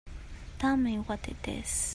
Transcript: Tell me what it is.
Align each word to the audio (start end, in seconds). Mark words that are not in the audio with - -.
Tell 0.57 0.77
me 0.77 0.95
what 0.97 1.27
it 1.27 1.47
is. 1.47 1.89